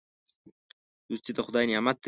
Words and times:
دوستي 1.09 1.31
د 1.35 1.39
خدای 1.47 1.63
نعمت 1.69 1.95
دی. 1.97 1.99